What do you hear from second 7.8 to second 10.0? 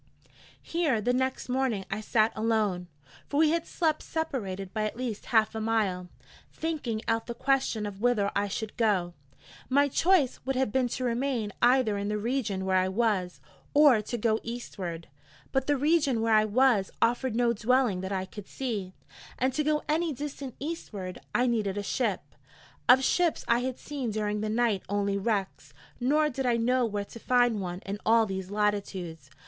of whither I should go: my